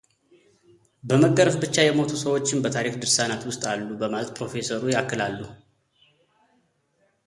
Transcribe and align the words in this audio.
በመገረፍ 1.09 1.55
ብቻ 1.63 1.75
የሞቱ 1.85 2.09
ሰዎችም 2.23 2.63
በታሪክ 2.63 2.95
ድርሳናት 3.03 3.41
ውስጥ 3.49 3.63
አሉ 3.73 3.89
በማለት 4.01 4.35
ፕሮፌሰሩ 4.39 4.81
ያክላሉ። 4.95 5.39